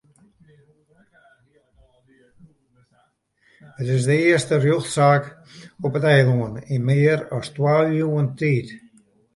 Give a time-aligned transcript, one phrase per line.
[3.81, 5.23] It is de earste rjochtsaak
[5.85, 8.67] op it eilân yn mear as twa iuwen tiid.